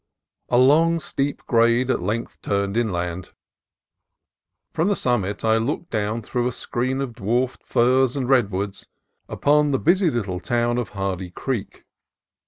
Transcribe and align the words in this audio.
A 0.49 0.57
long 0.57 0.99
steep 0.99 1.45
grade 1.45 1.91
at 1.91 2.01
length 2.01 2.41
turned 2.41 2.75
inland. 2.75 3.33
From 4.73 4.87
the 4.87 4.95
summit 4.95 5.45
I 5.45 5.57
looked 5.57 5.91
down 5.91 6.23
through 6.23 6.47
a 6.47 6.51
screen 6.51 7.01
of 7.01 7.13
dwarfed 7.13 7.61
firs 7.63 8.17
and 8.17 8.27
redwoods 8.27 8.87
upon 9.29 9.69
the 9.69 9.77
busy 9.77 10.09
little 10.09 10.39
town 10.39 10.79
of 10.79 10.89
Hardy 10.97 11.29
Creek. 11.29 11.85